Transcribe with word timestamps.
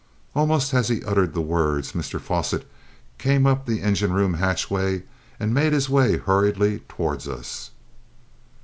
Almost 0.33 0.73
as 0.73 0.87
he 0.89 1.03
uttered 1.03 1.35
the 1.35 1.41
words, 1.43 1.91
Mr 1.91 2.19
Fosset 2.19 2.65
came 3.19 3.45
up 3.45 3.67
the 3.67 3.81
engine 3.83 4.13
room 4.13 4.33
hatchway 4.33 5.03
and 5.39 5.53
made 5.53 5.73
his 5.73 5.89
way 5.91 6.17
hurriedly 6.17 6.79
towards 6.89 7.27
us. 7.27 7.69